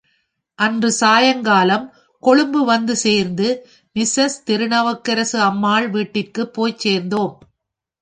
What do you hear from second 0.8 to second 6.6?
சாயங்காலம் கொழும்பு வந்து சேர்ந்து, மிஸஸ் திருநாவுக்கரசு அம்மாள் வீட்டிற்குப்